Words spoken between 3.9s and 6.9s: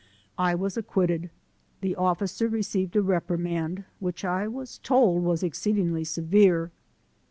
which I was told was exceedingly severe.